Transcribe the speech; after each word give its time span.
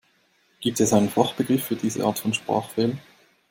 Gibt 0.61 0.79
es 0.79 0.93
einen 0.93 1.11
Fachbegriff 1.11 1.65
für 1.65 1.75
diese 1.75 2.03
Art 2.05 2.17
von 2.17 2.33
Sprachfehler? 2.33 2.95